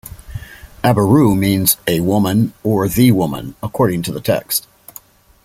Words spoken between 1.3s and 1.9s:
means